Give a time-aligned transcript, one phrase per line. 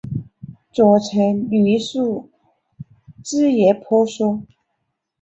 [0.71, 1.17] 左侧
[1.51, 2.31] 绿树
[3.23, 4.41] 枝叶婆娑